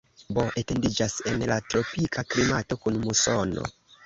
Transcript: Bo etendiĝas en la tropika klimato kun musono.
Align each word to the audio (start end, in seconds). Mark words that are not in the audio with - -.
Bo 0.35 0.45
etendiĝas 0.61 1.17
en 1.31 1.43
la 1.51 1.57
tropika 1.75 2.25
klimato 2.33 2.81
kun 2.87 2.99
musono. 3.05 3.69